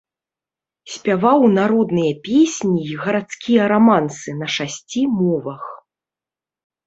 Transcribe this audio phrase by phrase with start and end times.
[0.93, 5.63] Спяваў народныя песні і гарадскія рамансы на шасці мовах.